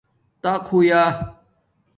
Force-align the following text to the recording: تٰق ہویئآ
تٰق 0.41 0.63
ہویئآ 0.71 1.03